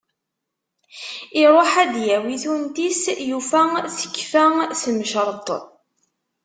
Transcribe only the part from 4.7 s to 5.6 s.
tmecreṭ.